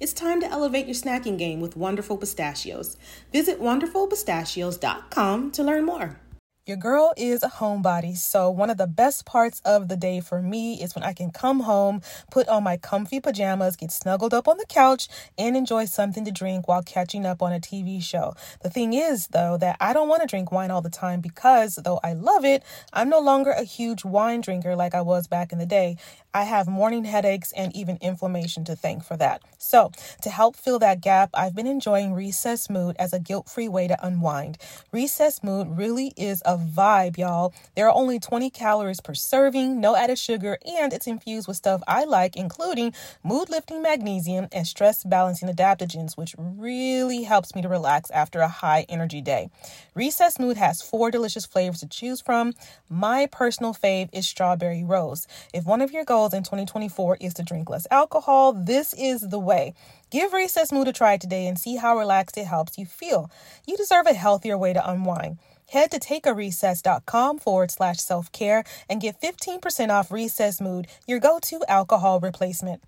[0.00, 2.96] It's time to elevate your snacking game with Wonderful Pistachios.
[3.34, 6.18] Visit wonderfulpistachios.com to learn more.
[6.66, 10.40] Your girl is a homebody, so one of the best parts of the day for
[10.40, 14.46] me is when I can come home, put on my comfy pajamas, get snuggled up
[14.46, 18.34] on the couch, and enjoy something to drink while catching up on a TV show.
[18.62, 21.74] The thing is, though, that I don't want to drink wine all the time because,
[21.74, 22.62] though I love it,
[22.92, 25.96] I'm no longer a huge wine drinker like I was back in the day.
[26.32, 29.42] I have morning headaches and even inflammation to thank for that.
[29.58, 29.90] So,
[30.22, 33.88] to help fill that gap, I've been enjoying Recess Mood as a guilt free way
[33.88, 34.56] to unwind.
[34.92, 37.52] Recess Mood really is a vibe, y'all.
[37.74, 41.82] There are only 20 calories per serving, no added sugar, and it's infused with stuff
[41.88, 42.94] I like, including
[43.24, 48.48] mood lifting magnesium and stress balancing adaptogens, which really helps me to relax after a
[48.48, 49.50] high energy day.
[49.96, 52.54] Recess Mood has four delicious flavors to choose from.
[52.88, 55.26] My personal fave is strawberry rose.
[55.52, 59.22] If one of your goals goals in 2024 is to drink less alcohol, this is
[59.22, 59.72] the way.
[60.10, 63.30] Give Recess Mood a try today and see how relaxed it helps you feel.
[63.66, 65.38] You deserve a healthier way to unwind.
[65.70, 71.38] Head to takearecess.com forward slash self care and get 15% off Recess Mood, your go
[71.40, 72.82] to alcohol replacement.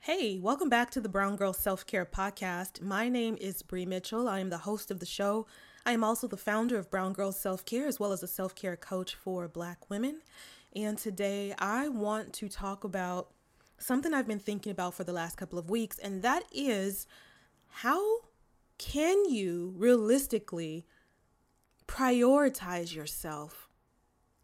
[0.00, 2.82] Hey, welcome back to the Brown Girl Self Care Podcast.
[2.82, 4.28] My name is Bree Mitchell.
[4.28, 5.46] I am the host of the show.
[5.86, 8.54] I am also the founder of Brown Girl Self Care, as well as a self
[8.54, 10.20] care coach for Black women.
[10.74, 13.30] And today I want to talk about
[13.78, 17.06] something I've been thinking about for the last couple of weeks, and that is
[17.68, 18.02] how
[18.76, 20.86] can you realistically
[21.86, 23.68] prioritize yourself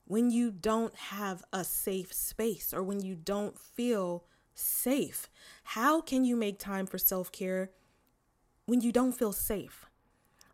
[0.04, 4.24] when you don't have a safe space or when you don't feel
[4.54, 5.28] safe?
[5.64, 7.70] How can you make time for self care
[8.66, 9.86] when you don't feel safe?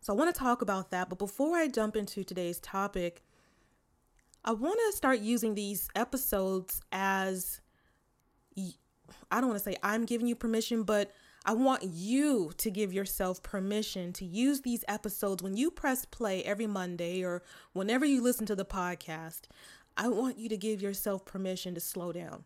[0.01, 1.09] So, I want to talk about that.
[1.09, 3.23] But before I jump into today's topic,
[4.47, 7.59] I want to start using these episodes as
[9.29, 11.11] I don't want to say I'm giving you permission, but
[11.45, 16.45] I want you to give yourself permission to use these episodes when you press play
[16.45, 17.43] every Monday or
[17.73, 19.47] whenever you listen to the podcast.
[19.97, 22.45] I want you to give yourself permission to slow down.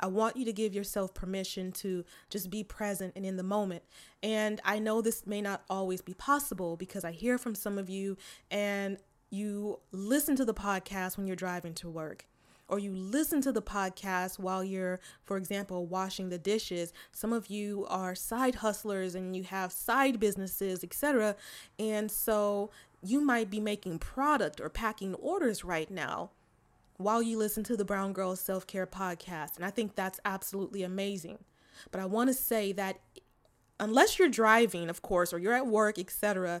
[0.00, 3.82] I want you to give yourself permission to just be present and in the moment.
[4.22, 7.90] And I know this may not always be possible because I hear from some of
[7.90, 8.16] you
[8.50, 8.96] and
[9.30, 12.26] you listen to the podcast when you're driving to work
[12.68, 16.92] or you listen to the podcast while you're, for example, washing the dishes.
[17.12, 21.34] Some of you are side hustlers and you have side businesses, etc.
[21.78, 22.70] And so
[23.02, 26.30] you might be making product or packing orders right now
[26.98, 29.56] while you listen to the Brown Girls Self Care podcast.
[29.56, 31.38] And I think that's absolutely amazing.
[31.90, 33.00] But I want to say that
[33.80, 36.60] unless you're driving, of course, or you're at work, etc.,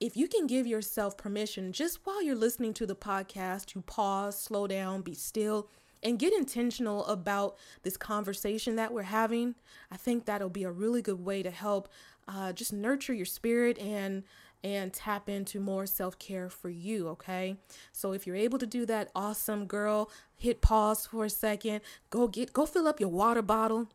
[0.00, 4.38] if you can give yourself permission just while you're listening to the podcast to pause,
[4.38, 5.68] slow down, be still,
[6.02, 9.56] and get intentional about this conversation that we're having,
[9.90, 11.88] I think that'll be a really good way to help
[12.28, 14.24] uh, just nurture your spirit and
[14.64, 17.56] and tap into more self-care for you okay?
[17.92, 20.10] So if you're able to do that awesome girl.
[20.34, 21.80] Hit pause for a second.
[22.10, 23.88] Go get go fill up your water bottle.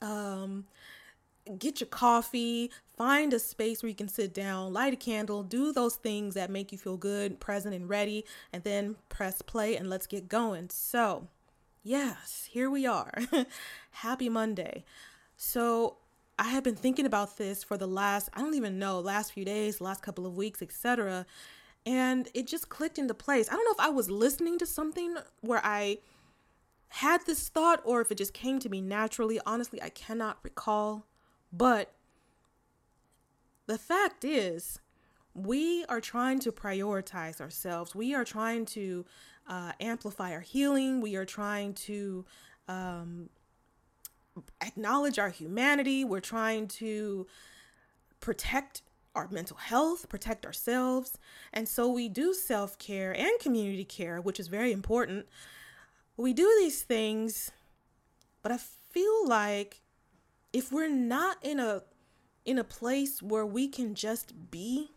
[0.00, 0.64] Um
[1.58, 5.72] get your coffee, find a space where you can sit down, light a candle, do
[5.72, 9.88] those things that make you feel good, present, and ready, and then press play and
[9.88, 10.70] let's get going.
[10.70, 11.28] So,
[11.82, 13.12] yes, here we are.
[13.90, 14.84] Happy Monday.
[15.36, 15.98] So,
[16.38, 19.44] I have been thinking about this for the last, I don't even know, last few
[19.44, 21.24] days, last couple of weeks, etc.
[21.86, 23.48] And it just clicked into place.
[23.48, 25.98] I don't know if I was listening to something where I
[26.88, 29.40] had this thought or if it just came to me naturally.
[29.46, 31.06] Honestly, I cannot recall.
[31.56, 31.92] But
[33.66, 34.80] the fact is,
[35.34, 37.94] we are trying to prioritize ourselves.
[37.94, 39.04] We are trying to
[39.48, 41.00] uh, amplify our healing.
[41.00, 42.24] We are trying to
[42.68, 43.28] um,
[44.60, 46.04] acknowledge our humanity.
[46.04, 47.26] We're trying to
[48.20, 48.82] protect
[49.14, 51.18] our mental health, protect ourselves.
[51.52, 55.26] And so we do self care and community care, which is very important.
[56.18, 57.50] We do these things,
[58.42, 59.82] but I feel like
[60.52, 61.82] if we're not in a
[62.44, 64.92] in a place where we can just be,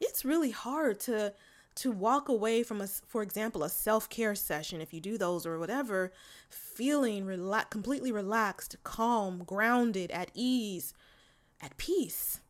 [0.00, 1.32] it's really hard to
[1.76, 5.58] to walk away from a for example a self-care session if you do those or
[5.58, 6.12] whatever
[6.48, 10.94] feeling rela- completely relaxed calm grounded at ease
[11.60, 12.40] at peace.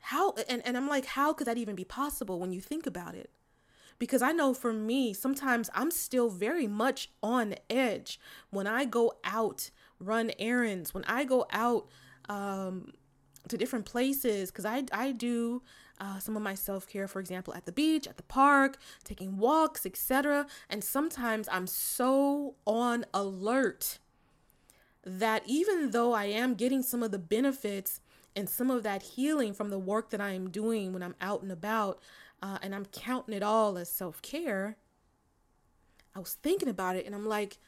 [0.00, 3.14] How and, and i'm like how could that even be possible when you think about
[3.14, 3.30] it?
[3.98, 8.20] Because i know for me sometimes i'm still very much on edge
[8.50, 9.70] when i go out
[10.04, 10.94] run errands.
[10.94, 11.88] When i go out
[12.28, 12.92] um,
[13.48, 15.62] to different places because I, I do
[16.00, 19.86] uh, some of my self-care for example at the beach at the park taking walks
[19.86, 23.98] etc and sometimes i'm so on alert
[25.04, 28.00] that even though i am getting some of the benefits
[28.34, 31.42] and some of that healing from the work that i am doing when i'm out
[31.42, 32.00] and about
[32.42, 34.76] uh, and i'm counting it all as self-care
[36.16, 37.58] i was thinking about it and i'm like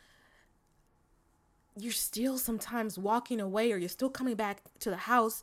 [1.76, 5.42] you're still sometimes walking away or you're still coming back to the house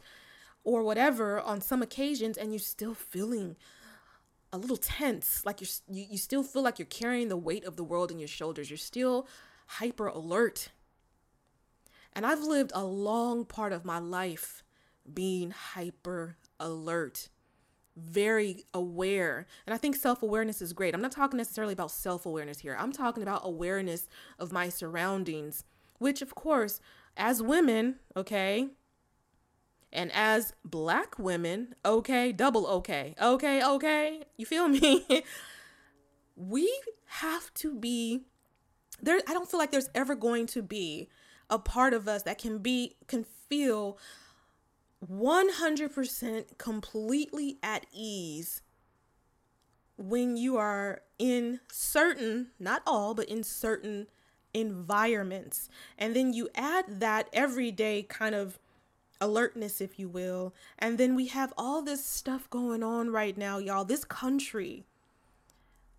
[0.63, 3.56] or whatever on some occasions and you're still feeling
[4.51, 7.75] a little tense like you're you, you still feel like you're carrying the weight of
[7.75, 8.69] the world in your shoulders.
[8.69, 9.27] You're still
[9.68, 10.69] hyper alert.
[12.13, 14.63] And i've lived a long part of my life
[15.12, 17.29] being hyper alert
[17.95, 19.45] very aware.
[19.68, 20.95] And i think self-awareness is great.
[20.95, 22.75] I'm not talking necessarily about self-awareness here.
[22.79, 24.07] I'm talking about awareness
[24.39, 25.63] of my surroundings
[26.03, 26.79] which of course
[27.17, 28.69] as women okay
[29.94, 35.23] and as black women, okay, double okay, okay, okay, you feel me?
[36.35, 38.23] we have to be
[39.01, 39.19] there.
[39.27, 41.09] I don't feel like there's ever going to be
[41.50, 44.00] a part of us that can be, can feel
[45.07, 48.63] 100% completely at ease
[49.95, 54.07] when you are in certain, not all, but in certain
[54.53, 55.69] environments.
[55.97, 58.59] And then you add that everyday kind of
[59.19, 60.53] alertness, if you will.
[60.77, 63.85] And then we have all this stuff going on right now, y'all.
[63.85, 64.83] This country.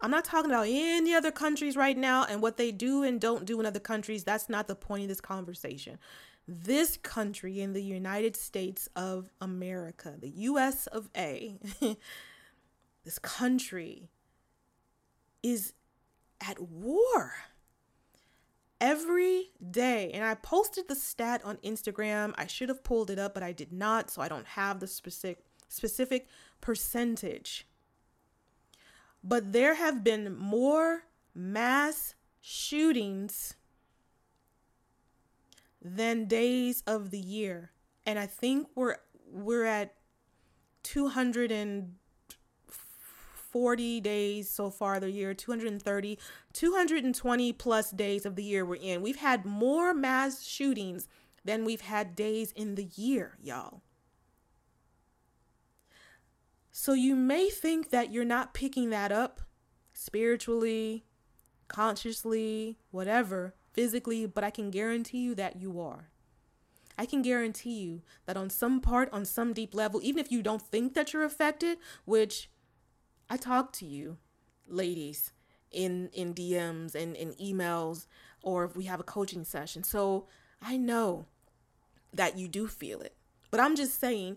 [0.00, 3.46] I'm not talking about any other countries right now and what they do and don't
[3.46, 4.24] do in other countries.
[4.24, 5.98] That's not the point of this conversation.
[6.46, 11.56] This country in the United States of America, the US of A,
[13.04, 14.10] this country
[15.42, 15.72] is
[16.46, 17.32] at war
[18.81, 20.11] every day.
[20.12, 22.35] And I posted the stat on Instagram.
[22.37, 24.87] I should have pulled it up, but I did not, so I don't have the
[24.87, 26.29] specific specific
[26.61, 27.67] percentage.
[29.23, 31.05] But there have been more
[31.35, 33.55] mass shootings
[35.82, 37.73] than days of the year.
[38.06, 38.97] And I think we're
[39.31, 39.94] we're at
[40.85, 41.94] 200 and
[43.54, 46.18] 40 days so far the year 230
[46.52, 49.00] 220 plus days of the year we're in.
[49.00, 51.06] We've had more mass shootings
[51.44, 53.82] than we've had days in the year y'all.
[56.72, 59.40] So you may think that you're not picking that up
[59.92, 61.04] spiritually
[61.68, 66.10] consciously whatever physically but i can guarantee you that you are.
[66.98, 70.42] I can guarantee you that on some part, on some deep level, even if you
[70.42, 72.49] don't think that you're affected, which
[73.28, 74.19] I talk to you,
[74.69, 75.33] ladies,
[75.71, 78.07] in in DMs and in emails
[78.43, 79.83] or if we have a coaching session.
[79.83, 80.26] So
[80.62, 81.26] I know
[82.12, 83.14] that you do feel it.
[83.50, 84.37] But I'm just saying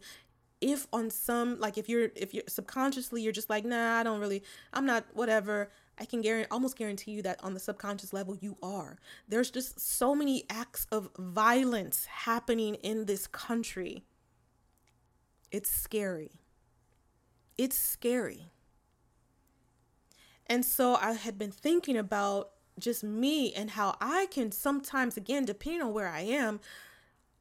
[0.60, 4.20] if on some like if you're if you're subconsciously you're just like nah I don't
[4.20, 8.36] really I'm not whatever I can guarantee almost guarantee you that on the subconscious level
[8.40, 8.98] you are.
[9.28, 14.04] There's just so many acts of violence happening in this country.
[15.52, 16.32] It's scary.
[17.58, 18.52] It's scary.
[20.48, 25.46] And so I had been thinking about just me and how I can sometimes, again,
[25.46, 26.60] depending on where I am,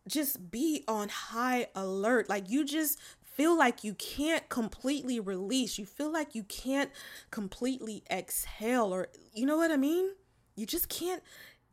[0.08, 2.28] just be on high alert.
[2.28, 5.78] Like you just feel like you can't completely release.
[5.78, 6.90] You feel like you can't
[7.30, 10.10] completely exhale, or you know what I mean?
[10.54, 11.22] You just can't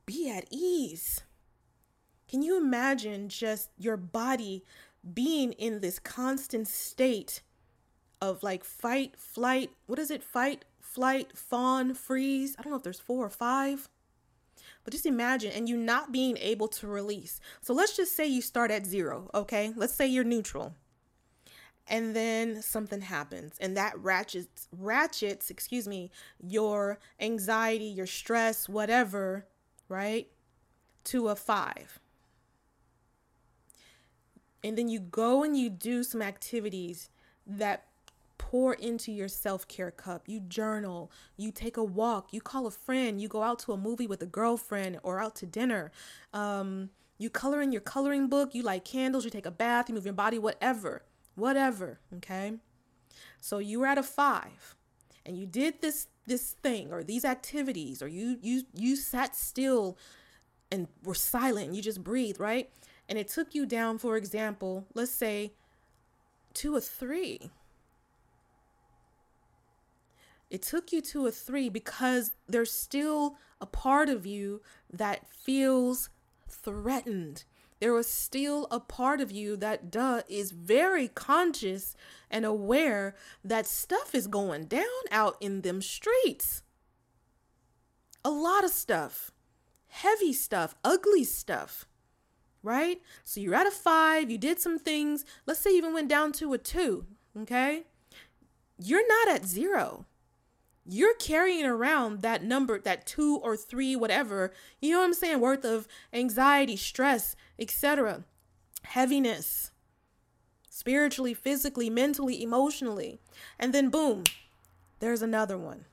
[0.05, 1.21] be at ease.
[2.27, 4.63] Can you imagine just your body
[5.13, 7.41] being in this constant state
[8.21, 9.71] of like fight, flight?
[9.85, 10.23] What is it?
[10.23, 12.55] Fight, flight, fawn, freeze.
[12.57, 13.89] I don't know if there's four or five.
[14.83, 17.39] But just imagine, and you not being able to release.
[17.61, 19.73] So let's just say you start at zero, okay?
[19.75, 20.75] Let's say you're neutral.
[21.87, 29.47] And then something happens, and that ratchets, ratchets, excuse me, your anxiety, your stress, whatever,
[29.89, 30.27] right,
[31.05, 31.99] to a five.
[34.63, 37.09] And then you go and you do some activities
[37.45, 37.87] that
[38.53, 40.21] pour into your self care cup.
[40.27, 43.77] You journal, you take a walk, you call a friend, you go out to a
[43.77, 45.91] movie with a girlfriend or out to dinner.
[46.35, 49.95] Um, you color in your coloring book, you light candles, you take a bath, you
[49.95, 51.01] move your body, whatever,
[51.33, 51.99] whatever.
[52.17, 52.53] Okay.
[53.41, 54.75] So you were at a five
[55.25, 59.97] and you did this this thing or these activities or you you you sat still
[60.71, 61.69] and were silent.
[61.69, 62.69] And you just breathed right?
[63.09, 65.53] And it took you down for example let's say
[66.53, 67.49] to a three
[70.53, 76.09] it took you to a three because there's still a part of you that feels
[76.47, 77.43] threatened
[77.83, 81.97] there was still a part of you that duh is very conscious
[82.31, 86.63] and aware that stuff is going down out in them streets.
[88.23, 89.31] A lot of stuff,
[89.87, 91.85] heavy stuff, ugly stuff,
[92.61, 93.01] right?
[93.25, 96.31] So you're at a five, you did some things, let's say you even went down
[96.39, 97.05] to a two,
[97.37, 97.83] okay?
[98.79, 100.05] You're not at zero
[100.85, 105.39] you're carrying around that number, that two or three, whatever, you know what I'm saying,
[105.39, 108.23] worth of anxiety, stress, etc.,
[108.83, 109.71] heaviness,
[110.69, 113.19] spiritually, physically, mentally, emotionally.
[113.57, 114.25] And then boom,
[114.99, 115.85] there's another one.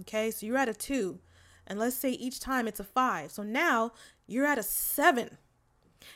[0.00, 1.20] Okay, so you're at a two.
[1.66, 3.30] And let's say each time it's a five.
[3.30, 3.92] So now
[4.26, 5.38] you're at a seven.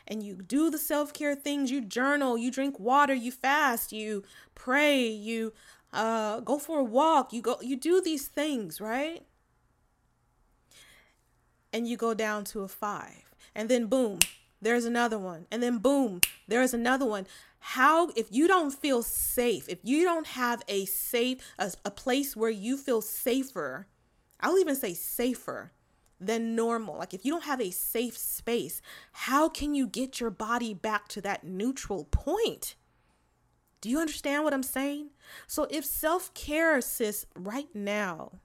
[0.07, 1.71] And you do the self care things.
[1.71, 4.25] You journal, you drink water, you fast, you
[4.55, 5.53] pray, you
[5.97, 9.23] uh, go for a walk, you go, you do these things, right?
[11.73, 14.21] And you go down to a five, and then boom,
[14.61, 17.27] there's another one, and then boom, there's another one.
[17.59, 22.37] How, if you don't feel safe, if you don't have a safe, a, a place
[22.37, 23.89] where you feel safer,
[24.41, 25.73] I'll even say safer
[26.21, 26.97] than normal.
[26.97, 28.81] Like if you don't have a safe space,
[29.13, 32.77] how can you get your body back to that neutral point?
[33.87, 35.11] Do you understand what I'm saying?
[35.47, 38.41] So if self care, sis, right now,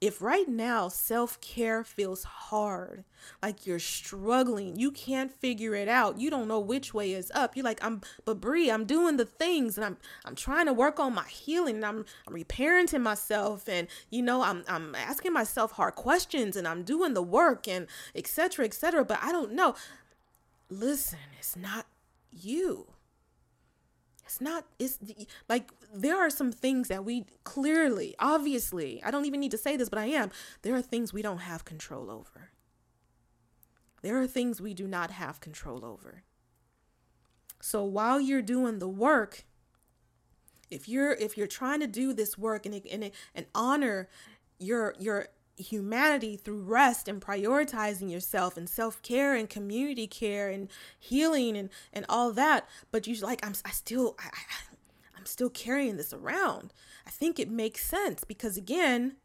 [0.00, 3.02] if right now self care feels hard,
[3.42, 7.56] like you're struggling, you can't figure it out, you don't know which way is up.
[7.56, 11.00] You're like, I'm, but Bree, I'm doing the things, and I'm, I'm trying to work
[11.00, 15.72] on my healing, and I'm, I'm reparenting myself, and you know, I'm, I'm asking myself
[15.72, 18.66] hard questions, and I'm doing the work, and etc.
[18.66, 19.04] etc.
[19.04, 19.74] But I don't know.
[20.70, 21.86] Listen, it's not
[22.30, 22.86] you
[24.26, 24.98] it's not it's
[25.48, 29.76] like there are some things that we clearly obviously i don't even need to say
[29.76, 30.30] this but i am
[30.62, 32.50] there are things we don't have control over.
[34.02, 36.22] There are things we do not have control over.
[37.60, 39.44] So while you're doing the work
[40.68, 44.08] if you're if you're trying to do this work and and, and honor
[44.58, 51.56] your your humanity through rest and prioritizing yourself and self-care and community care and healing
[51.56, 52.68] and and all that.
[52.90, 54.42] But you like i'm i still I, I
[55.16, 56.72] i'm still carrying this around.
[57.06, 59.16] I think it makes sense because again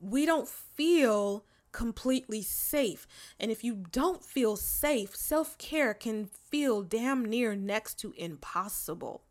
[0.00, 3.06] we don't feel completely safe.
[3.38, 9.24] And if you don't feel safe self-care can feel damn near next to impossible.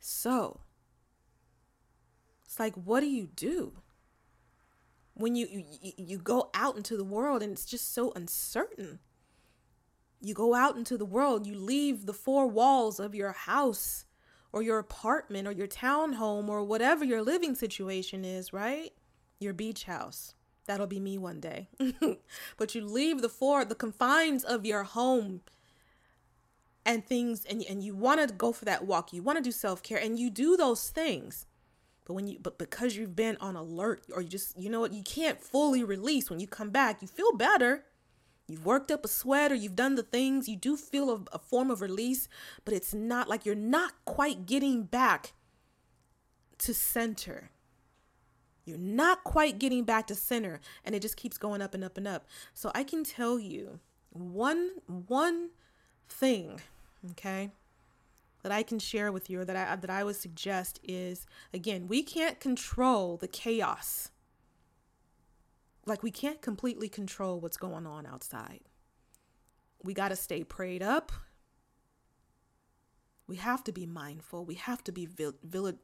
[0.00, 0.60] So
[2.48, 3.74] it's like, what do you do?
[5.12, 9.00] When you, you you go out into the world and it's just so uncertain.
[10.22, 14.06] You go out into the world, you leave the four walls of your house
[14.50, 18.92] or your apartment or your townhome or whatever your living situation is, right?
[19.38, 20.34] Your beach house.
[20.64, 21.68] That'll be me one day.
[22.56, 25.42] but you leave the four the confines of your home
[26.86, 29.12] and things and and you want to go for that walk.
[29.12, 31.44] You want to do self-care and you do those things.
[32.08, 34.94] But when you but because you've been on alert or you just you know what
[34.94, 37.84] you can't fully release when you come back, you feel better.
[38.48, 41.38] You've worked up a sweat or you've done the things, you do feel a, a
[41.38, 42.26] form of release,
[42.64, 45.34] but it's not like you're not quite getting back
[46.60, 47.50] to center.
[48.64, 51.98] You're not quite getting back to center and it just keeps going up and up
[51.98, 52.26] and up.
[52.54, 55.50] So I can tell you one one
[56.08, 56.62] thing,
[57.10, 57.50] okay?
[58.42, 61.88] That I can share with you or that I that I would suggest is again,
[61.88, 64.10] we can't control the chaos.
[65.86, 68.60] Like we can't completely control what's going on outside.
[69.82, 71.12] We got to stay prayed up.
[73.26, 74.44] We have to be mindful.
[74.44, 75.78] We have to be vil- vil-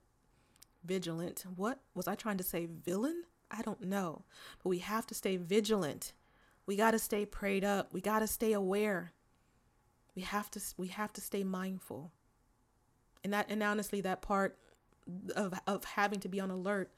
[0.84, 1.44] vigilant.
[1.56, 2.66] What was I trying to say?
[2.66, 3.24] Villain?
[3.50, 4.24] I don't know.
[4.62, 6.12] But we have to stay vigilant.
[6.66, 7.92] We got to stay prayed up.
[7.92, 9.12] We got to stay aware.
[10.14, 12.12] We have to we have to stay mindful
[13.24, 14.56] and that and honestly that part
[15.34, 16.92] of of having to be on alert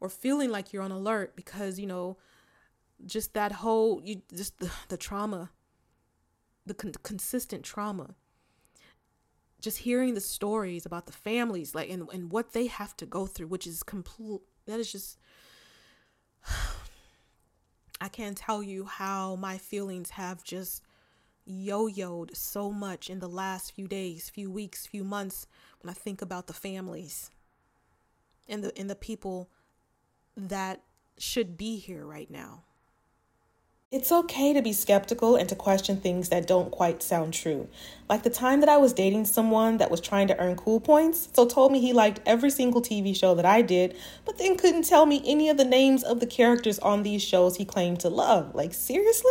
[0.00, 2.16] or feeling like you're on alert because you know
[3.04, 5.50] just that whole you just the, the trauma
[6.66, 8.16] the con- consistent trauma.
[9.60, 13.26] Just hearing the stories about the families like and, and what they have to go
[13.26, 15.18] through which is complete that is just
[18.00, 20.82] i can't tell you how my feelings have just
[21.46, 25.46] yo-yoed so much in the last few days few weeks few months
[25.80, 27.30] when i think about the families
[28.48, 29.48] and the and the people
[30.36, 30.82] that
[31.18, 32.62] should be here right now
[33.92, 37.68] it's okay to be skeptical and to question things that don't quite sound true.
[38.08, 41.28] Like the time that I was dating someone that was trying to earn cool points,
[41.32, 44.86] so told me he liked every single TV show that I did, but then couldn't
[44.86, 48.08] tell me any of the names of the characters on these shows he claimed to
[48.08, 48.56] love.
[48.56, 49.30] Like, seriously?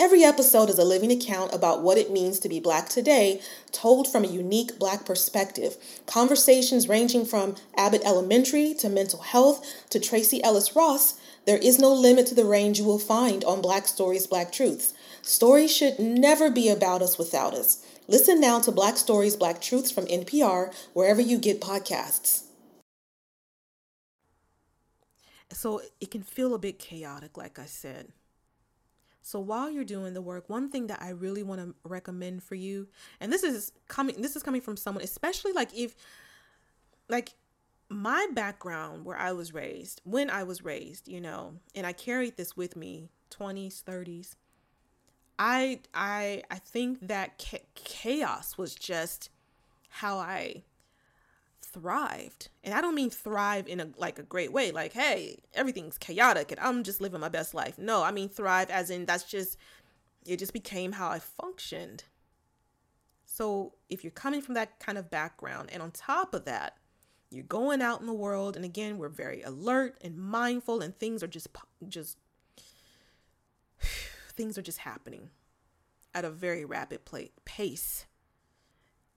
[0.00, 3.40] Every episode is a living account about what it means to be Black today,
[3.72, 5.76] told from a unique Black perspective.
[6.06, 11.92] Conversations ranging from Abbott Elementary to mental health to Tracee Ellis Ross, there is no
[11.92, 14.94] limit to the range you will find on Black Stories, Black Truths.
[15.22, 17.84] Stories should never be about us without us.
[18.06, 22.44] Listen now to Black Stories, Black Truths from NPR, wherever you get podcasts.
[25.50, 28.12] So it can feel a bit chaotic, like I said.
[29.28, 32.54] So while you're doing the work, one thing that I really want to recommend for
[32.54, 32.88] you,
[33.20, 35.94] and this is coming this is coming from someone especially like if
[37.10, 37.34] like
[37.90, 42.38] my background where I was raised, when I was raised, you know, and I carried
[42.38, 44.34] this with me 20s, 30s.
[45.38, 47.36] I I I think that
[47.74, 49.28] chaos was just
[49.90, 50.62] how I
[51.72, 52.48] thrived.
[52.64, 56.50] And I don't mean thrive in a like a great way, like, hey, everything's chaotic
[56.50, 57.78] and I'm just living my best life.
[57.78, 59.56] No, I mean thrive as in that's just
[60.26, 62.04] it just became how I functioned.
[63.26, 66.76] So if you're coming from that kind of background and on top of that,
[67.30, 71.22] you're going out in the world and again, we're very alert and mindful and things
[71.22, 71.48] are just
[71.88, 72.18] just
[74.32, 75.30] things are just happening
[76.14, 77.00] at a very rapid
[77.44, 78.06] pace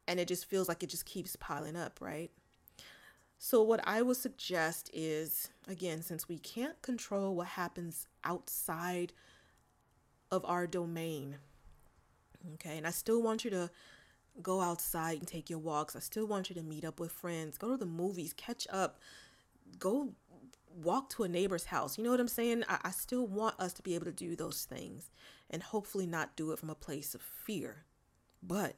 [0.07, 2.31] and it just feels like it just keeps piling up, right?
[3.43, 9.13] So, what I would suggest is again, since we can't control what happens outside
[10.30, 11.38] of our domain,
[12.54, 13.71] okay, and I still want you to
[14.43, 15.95] go outside and take your walks.
[15.95, 18.99] I still want you to meet up with friends, go to the movies, catch up,
[19.80, 20.13] go
[20.75, 21.97] walk to a neighbor's house.
[21.97, 22.63] You know what I'm saying?
[22.69, 25.10] I, I still want us to be able to do those things
[25.49, 27.86] and hopefully not do it from a place of fear.
[28.43, 28.75] But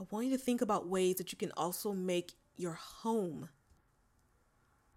[0.00, 3.48] I want you to think about ways that you can also make your home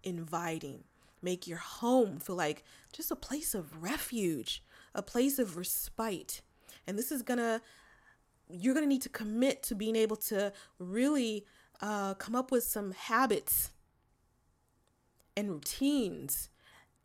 [0.02, 0.84] inviting.
[1.22, 4.62] Make your home feel like just a place of refuge,
[4.94, 6.40] a place of respite.
[6.86, 7.60] And this is gonna,
[8.48, 11.44] you're gonna need to commit to being able to really
[11.80, 13.70] uh, come up with some habits
[15.36, 16.48] and routines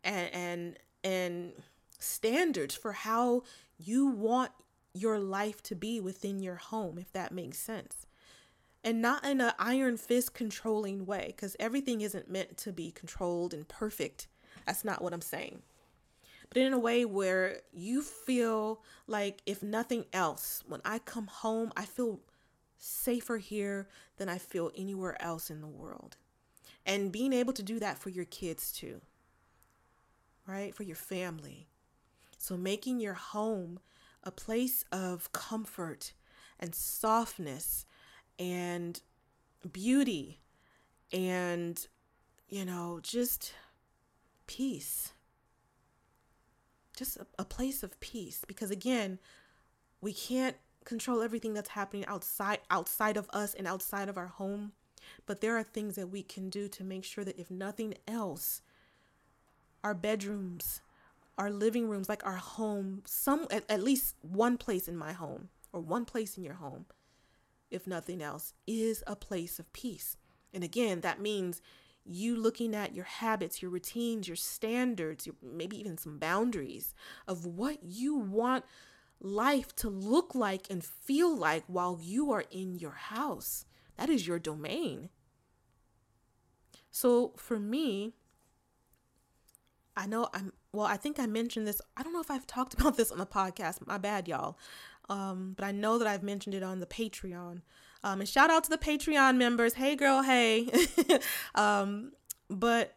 [0.04, 1.52] and and and
[1.98, 3.42] standards for how
[3.78, 4.52] you want
[4.92, 8.05] your life to be within your home if that makes sense
[8.86, 13.52] and not in an iron fist controlling way because everything isn't meant to be controlled
[13.52, 14.28] and perfect.
[14.64, 15.62] That's not what I'm saying.
[16.48, 21.72] but in a way where you feel like, if nothing else, when I come home,
[21.76, 22.20] I feel
[22.78, 26.16] safer here than I feel anywhere else in the world.
[26.84, 29.00] And being able to do that for your kids too,
[30.46, 30.72] right?
[30.74, 31.66] For your family.
[32.38, 33.80] So making your home
[34.22, 36.12] a place of comfort
[36.60, 37.84] and softness
[38.38, 39.00] and
[39.72, 40.40] beauty
[41.12, 41.86] and,
[42.48, 43.52] you know, just
[44.46, 45.12] peace.
[46.96, 48.44] Just a, a place of peace.
[48.46, 49.18] Because again,
[50.00, 54.72] we can't control everything that's happening outside outside of us and outside of our home
[55.26, 58.62] but there are things that we can do to make sure that if nothing else
[59.82, 60.80] our bedrooms
[61.36, 65.48] our living rooms like our home some at, at least one place in my home
[65.72, 66.86] or one place in your home
[67.70, 70.16] if nothing else is a place of peace
[70.52, 71.60] and again that means
[72.08, 76.94] you looking at your habits, your routines, your standards, your, maybe even some boundaries
[77.26, 78.64] of what you want
[79.20, 83.64] life to look like and feel like while you are in your house.
[83.96, 85.08] That is your domain.
[86.90, 88.14] So for me,
[89.96, 91.80] I know I'm well, I think I mentioned this.
[91.96, 93.86] I don't know if I've talked about this on the podcast.
[93.86, 94.58] My bad, y'all.
[95.08, 97.62] Um, but I know that I've mentioned it on the Patreon.
[98.02, 99.74] Um, and shout out to the Patreon members.
[99.74, 100.68] Hey, girl, hey.
[101.54, 102.12] um,
[102.48, 102.96] but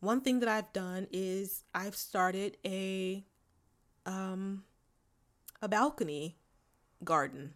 [0.00, 3.24] one thing that I've done is I've started a
[4.04, 4.64] um,
[5.60, 6.36] a balcony
[7.04, 7.54] garden.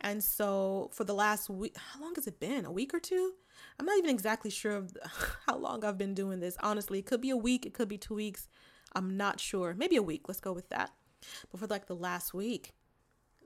[0.00, 2.64] And so for the last week, how long has it been?
[2.64, 3.32] A week or two?
[3.78, 4.96] I'm not even exactly sure of
[5.46, 6.56] how long I've been doing this.
[6.60, 8.48] Honestly, it could be a week, it could be two weeks.
[8.94, 9.74] I'm not sure.
[9.76, 10.22] Maybe a week.
[10.26, 10.90] Let's go with that.
[11.50, 12.74] But for like the last week,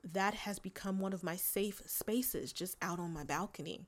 [0.03, 3.85] that has become one of my safe spaces just out on my balcony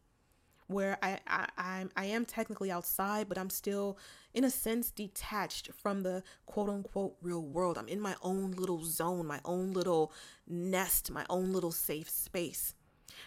[0.67, 3.97] where I, I I'm I am technically outside, but I'm still
[4.33, 7.77] in a sense detached from the quote unquote real world.
[7.77, 10.11] I'm in my own little zone, my own little
[10.47, 12.73] nest, my own little safe space.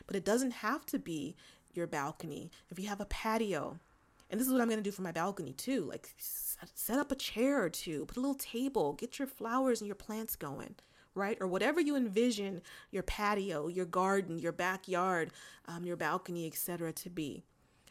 [0.06, 1.36] But it doesn't have to be
[1.74, 2.50] your balcony.
[2.70, 3.78] If you have a patio,
[4.30, 6.14] and this is what I'm going to do for my balcony too, like
[6.74, 9.96] set up a chair or two, put a little table, get your flowers and your
[9.96, 10.76] plants going
[11.16, 11.38] right?
[11.40, 15.32] Or whatever you envision your patio, your garden, your backyard,
[15.66, 17.42] um, your balcony, etc., to be.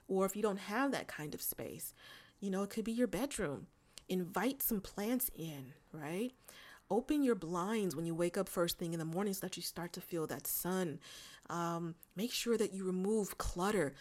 [0.07, 1.93] Or if you don't have that kind of space,
[2.39, 3.67] you know, it could be your bedroom.
[4.07, 6.31] Invite some plants in, right?
[6.91, 9.63] Open your blinds when you wake up first thing in the morning so that you
[9.63, 10.99] start to feel that sun.
[11.49, 13.95] Um, make sure that you remove clutter.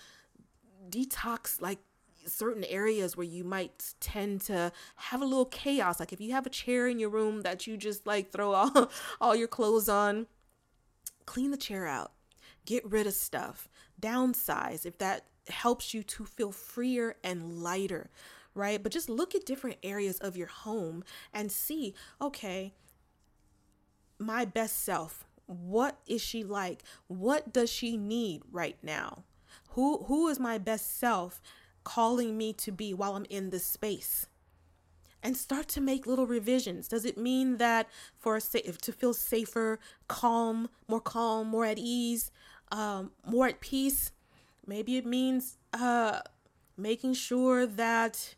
[0.90, 1.78] Detox like
[2.26, 6.00] certain areas where you might tend to have a little chaos.
[6.00, 8.90] Like if you have a chair in your room that you just like throw all,
[9.20, 10.26] all your clothes on,
[11.26, 12.12] clean the chair out.
[12.66, 13.68] Get rid of stuff.
[14.00, 18.10] Downsize if that helps you to feel freer and lighter,
[18.54, 18.82] right?
[18.82, 22.74] But just look at different areas of your home and see, okay,
[24.18, 26.82] my best self, what is she like?
[27.06, 29.24] What does she need right now?
[29.70, 31.42] Who who is my best self
[31.84, 34.26] calling me to be while I'm in this space?
[35.22, 36.86] And start to make little revisions.
[36.88, 41.78] Does it mean that for a safe, to feel safer, calm, more calm, more at
[41.78, 42.30] ease,
[42.70, 44.12] um, more at peace?
[44.66, 46.20] Maybe it means uh,
[46.76, 48.34] making sure that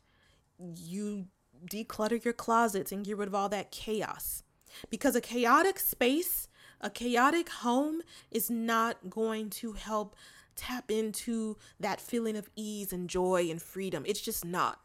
[0.77, 1.27] you
[1.69, 4.45] declutter your closets and get rid of all that chaos.
[4.91, 6.49] Because a chaotic space,
[6.81, 10.15] a chaotic home is not going to help
[10.57, 14.05] tap into that feeling of ease and joy and freedom.
[14.07, 14.81] It's just not.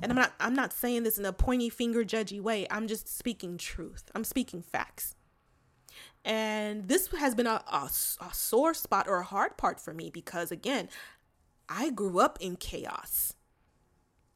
[0.00, 2.66] And I'm not I'm not saying this in a pointy finger judgy way.
[2.70, 4.10] I'm just speaking truth.
[4.14, 5.14] I'm speaking facts.
[6.24, 7.88] And this has been a, a,
[8.20, 10.88] a sore spot or a hard part for me because again,
[11.68, 13.34] I grew up in chaos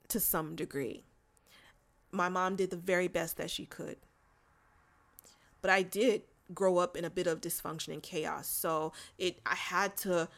[0.09, 1.05] to some degree.
[2.11, 3.97] My mom did the very best that she could.
[5.61, 6.23] But I did
[6.55, 8.49] grow up in a bit of dysfunction and chaos.
[8.49, 10.29] So it I had to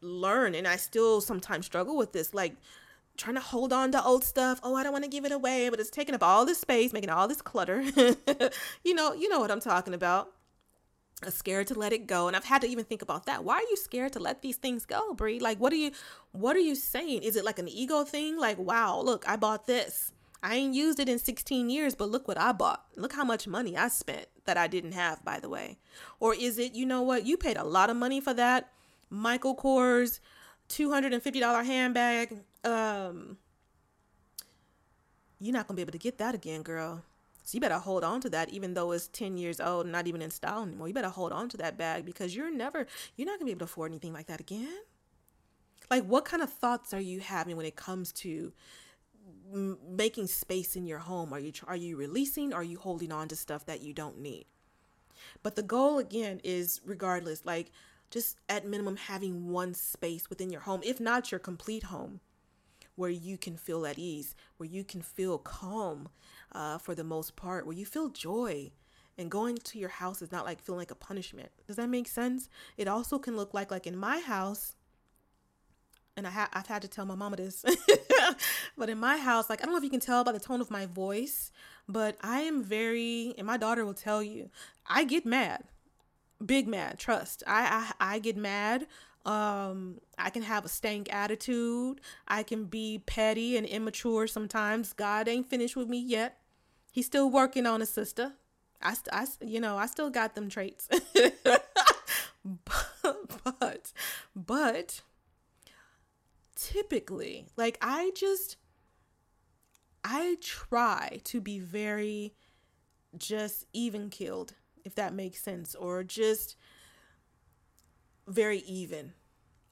[0.00, 2.56] learn and I still sometimes struggle with this like
[3.16, 4.60] trying to hold on to old stuff.
[4.62, 6.92] Oh, I don't want to give it away, but it's taking up all this space,
[6.92, 7.82] making all this clutter.
[8.84, 10.32] you know, you know what I'm talking about.
[11.22, 12.28] I'm scared to let it go.
[12.28, 13.44] And I've had to even think about that.
[13.44, 15.38] Why are you scared to let these things go, Brie?
[15.38, 15.92] Like what are you
[16.32, 17.22] what are you saying?
[17.22, 18.38] Is it like an ego thing?
[18.38, 20.12] Like, wow, look, I bought this.
[20.42, 22.86] I ain't used it in 16 years, but look what I bought.
[22.96, 25.76] Look how much money I spent that I didn't have, by the way.
[26.18, 28.72] Or is it, you know what, you paid a lot of money for that
[29.10, 30.20] Michael Kors
[30.68, 32.38] $250 handbag.
[32.64, 33.36] Um,
[35.40, 37.02] you're not gonna be able to get that again, girl.
[37.42, 40.06] So you better hold on to that, even though it's 10 years old and not
[40.06, 40.86] even in style anymore.
[40.86, 43.60] You better hold on to that bag because you're never, you're not gonna be able
[43.60, 44.78] to afford anything like that again.
[45.90, 48.52] Like, what kind of thoughts are you having when it comes to
[49.52, 51.32] making space in your home?
[51.32, 52.52] Are you are you releasing?
[52.52, 54.46] Are you holding on to stuff that you don't need?
[55.42, 57.72] But the goal again is regardless, like
[58.10, 62.20] just at minimum having one space within your home, if not your complete home,
[62.96, 66.08] where you can feel at ease, where you can feel calm
[66.52, 68.70] uh, for the most part, where you feel joy.
[69.18, 71.50] And going to your house is not like feeling like a punishment.
[71.66, 72.48] Does that make sense?
[72.78, 74.76] It also can look like like in my house,
[76.16, 77.62] and I ha- I've had to tell my mama this,
[78.78, 80.62] but in my house, like I don't know if you can tell by the tone
[80.62, 81.52] of my voice,
[81.86, 84.48] but I am very, and my daughter will tell you,
[84.86, 85.64] I get mad,
[86.44, 86.98] big mad.
[86.98, 88.86] Trust, I I, I get mad.
[89.26, 92.00] Um, I can have a stank attitude.
[92.26, 94.92] I can be petty and immature sometimes.
[94.94, 96.38] God ain't finished with me yet.
[96.90, 98.32] He's still working on his sister.
[98.82, 100.88] I, I, you know, I still got them traits.
[101.14, 101.68] but,
[103.44, 103.92] but,
[104.34, 105.02] but
[106.56, 108.56] typically, like I just,
[110.02, 112.32] I try to be very
[113.18, 116.56] just even killed, if that makes sense, or just
[118.26, 119.12] very even.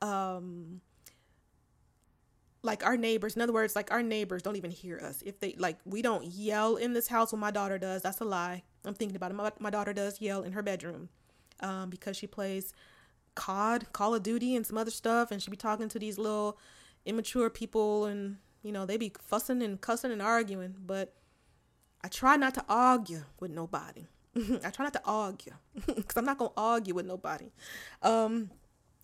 [0.00, 0.80] Um,
[2.62, 5.22] like our neighbors, in other words, like our neighbors don't even hear us.
[5.24, 8.02] If they like, we don't yell in this house when my daughter does.
[8.02, 8.62] That's a lie.
[8.84, 9.34] I'm thinking about it.
[9.34, 11.08] My, my daughter does yell in her bedroom
[11.60, 12.72] um, because she plays
[13.34, 16.58] COD, Call of Duty, and some other stuff, and she be talking to these little
[17.06, 20.74] immature people, and you know they be fussing and cussing and arguing.
[20.84, 21.14] But
[22.02, 24.06] I try not to argue with nobody.
[24.64, 25.52] I try not to argue
[25.86, 27.50] because I'm not gonna argue with nobody.
[28.02, 28.50] Um,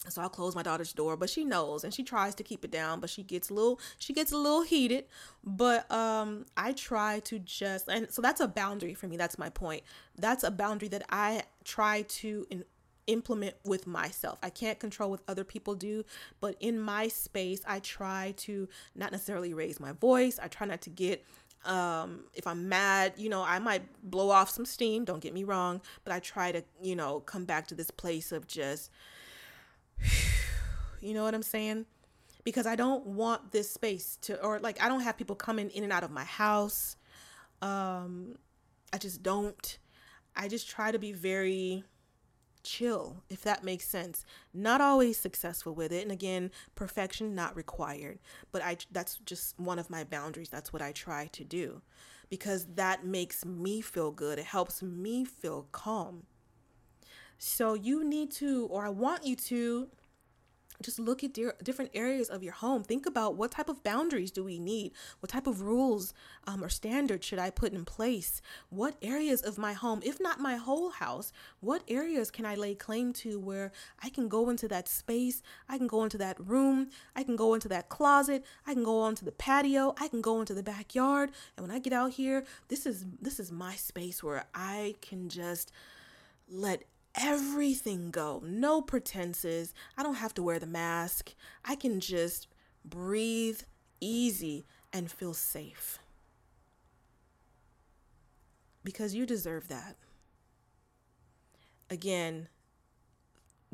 [0.08, 2.70] so I'll close my daughter's door, but she knows and she tries to keep it
[2.70, 5.04] down, but she gets a little she gets a little heated.
[5.42, 9.16] But um I try to just and so that's a boundary for me.
[9.16, 9.82] That's my point.
[10.16, 12.64] That's a boundary that I try to in,
[13.06, 14.38] implement with myself.
[14.42, 16.04] I can't control what other people do,
[16.40, 20.38] but in my space I try to not necessarily raise my voice.
[20.42, 21.24] I try not to get
[21.64, 25.44] um if i'm mad you know i might blow off some steam don't get me
[25.44, 28.90] wrong but i try to you know come back to this place of just
[31.00, 31.86] you know what I'm saying?
[32.44, 35.82] Because I don't want this space to, or like, I don't have people coming in
[35.82, 36.96] and out of my house.
[37.62, 38.36] Um,
[38.92, 39.78] I just don't.
[40.36, 41.84] I just try to be very
[42.64, 44.24] chill, if that makes sense.
[44.52, 48.18] Not always successful with it, and again, perfection not required.
[48.50, 50.48] But I that's just one of my boundaries.
[50.48, 51.82] That's what I try to do
[52.28, 54.38] because that makes me feel good.
[54.38, 56.24] It helps me feel calm.
[57.38, 59.88] So you need to, or I want you to,
[60.84, 62.82] just look at di- different areas of your home.
[62.84, 64.92] Think about what type of boundaries do we need?
[65.20, 66.12] What type of rules
[66.46, 68.42] um, or standards should I put in place?
[68.68, 72.74] What areas of my home, if not my whole house, what areas can I lay
[72.74, 75.42] claim to where I can go into that space?
[75.68, 76.90] I can go into that room.
[77.16, 78.44] I can go into that closet.
[78.66, 79.94] I can go onto the patio.
[79.98, 81.30] I can go into the backyard.
[81.56, 85.28] And when I get out here, this is this is my space where I can
[85.28, 85.72] just
[86.48, 88.42] let everything go.
[88.44, 89.74] No pretenses.
[89.96, 91.34] I don't have to wear the mask.
[91.64, 92.48] I can just
[92.84, 93.60] breathe
[94.00, 95.98] easy and feel safe.
[98.82, 99.96] Because you deserve that.
[101.88, 102.48] Again,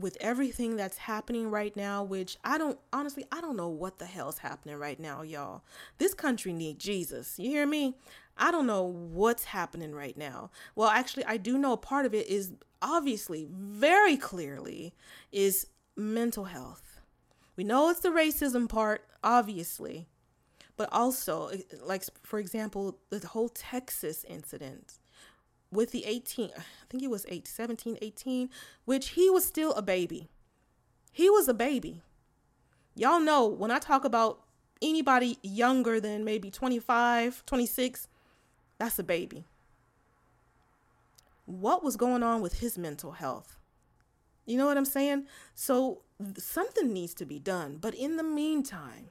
[0.01, 4.07] with everything that's happening right now, which I don't honestly, I don't know what the
[4.07, 5.63] hell's happening right now, y'all.
[5.99, 7.39] This country needs Jesus.
[7.39, 7.97] You hear me?
[8.37, 10.51] I don't know what's happening right now.
[10.75, 14.95] Well, actually, I do know part of it is obviously, very clearly,
[15.31, 17.01] is mental health.
[17.57, 20.09] We know it's the racism part, obviously,
[20.77, 21.51] but also,
[21.85, 24.95] like, for example, the whole Texas incident
[25.73, 28.51] with the 18, I think it was 8, 17, 18,
[28.85, 30.29] which he was still a baby.
[31.13, 32.03] He was a baby.
[32.95, 34.41] Y'all know when I talk about
[34.83, 38.09] anybody younger than maybe 25, 26,
[38.79, 39.45] that's a baby
[41.51, 43.57] what was going on with his mental health.
[44.47, 45.27] You know what I'm saying?
[45.55, 46.03] So
[46.37, 47.79] something needs to be done.
[47.81, 49.11] But in the meantime,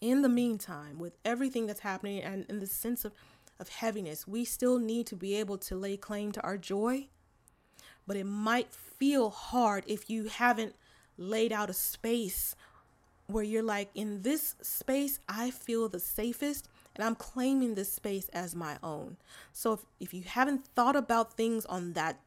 [0.00, 3.12] in the meantime, with everything that's happening and in the sense of,
[3.60, 7.08] of heaviness, we still need to be able to lay claim to our joy.
[8.06, 10.74] But it might feel hard if you haven't
[11.16, 12.56] laid out a space
[13.26, 18.28] where you're like, in this space, I feel the safest and I'm claiming this space
[18.30, 19.16] as my own.
[19.52, 22.18] So if, if you haven't thought about things on that,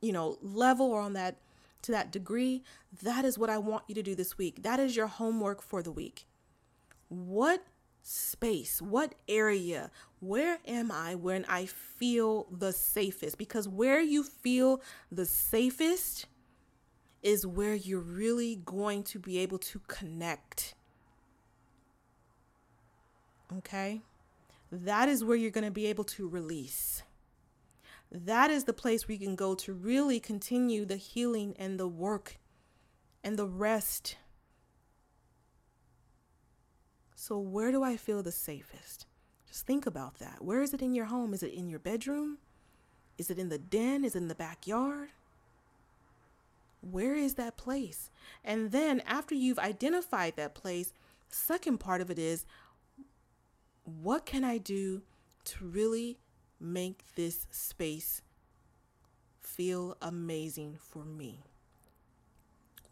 [0.00, 1.36] you know, level or on that
[1.82, 2.62] to that degree,
[3.02, 4.62] that is what I want you to do this week.
[4.62, 6.26] That is your homework for the week.
[7.08, 7.64] What
[8.02, 13.38] space, what area, where am I when I feel the safest?
[13.38, 16.26] Because where you feel the safest
[17.22, 20.74] is where you're really going to be able to connect
[23.58, 24.00] Okay?
[24.70, 27.02] That is where you're going to be able to release.
[28.10, 31.88] That is the place where you can go to really continue the healing and the
[31.88, 32.38] work
[33.22, 34.16] and the rest.
[37.22, 39.06] So, where do I feel the safest?
[39.46, 40.42] Just think about that.
[40.42, 41.32] Where is it in your home?
[41.32, 42.38] Is it in your bedroom?
[43.16, 44.04] Is it in the den?
[44.04, 45.10] Is it in the backyard?
[46.80, 48.10] Where is that place?
[48.44, 50.92] And then, after you've identified that place,
[51.28, 52.44] second part of it is
[53.84, 55.02] what can I do
[55.44, 56.18] to really
[56.58, 58.22] make this space
[59.40, 61.44] feel amazing for me?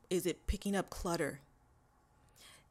[0.08, 1.40] Is it picking up clutter?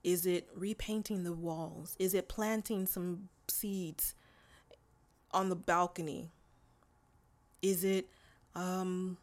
[0.03, 1.95] Is it repainting the walls?
[1.99, 4.15] Is it planting some seeds
[5.31, 6.31] on the balcony?
[7.62, 8.07] Is it
[8.55, 9.17] um,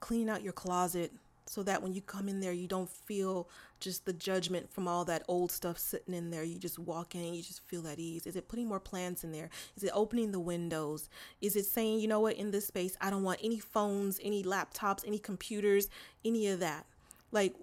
[0.00, 1.12] cleaning out your closet
[1.46, 3.48] so that when you come in there, you don't feel
[3.80, 6.42] just the judgment from all that old stuff sitting in there.
[6.42, 8.26] You just walk in and you just feel at ease.
[8.26, 9.50] Is it putting more plants in there?
[9.76, 11.10] Is it opening the windows?
[11.42, 14.42] Is it saying, you know what, in this space, I don't want any phones, any
[14.42, 15.88] laptops, any computers,
[16.24, 16.86] any of that?
[17.30, 17.54] Like,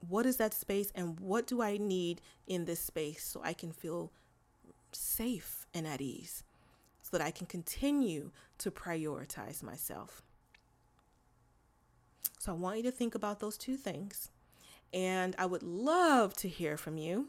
[0.00, 3.72] what is that space and what do I need in this space so I can
[3.72, 4.12] feel
[4.92, 6.44] safe and at ease
[7.02, 10.22] so that I can continue to prioritize myself?
[12.38, 14.30] So I want you to think about those two things.
[14.92, 17.28] And I would love to hear from you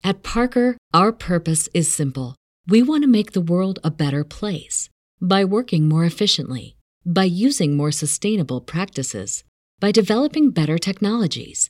[0.04, 2.36] At Parker, our purpose is simple.
[2.68, 4.90] We want to make the world a better place
[5.22, 9.44] by working more efficiently, by using more sustainable practices,
[9.80, 11.70] by developing better technologies.